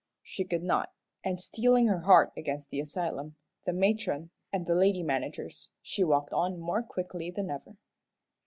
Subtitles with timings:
[0.23, 0.89] She could not,
[1.23, 3.35] and steeling her heart against the asylum,
[3.67, 7.77] the matron, and the lady managers, she walked on more quickly than ever.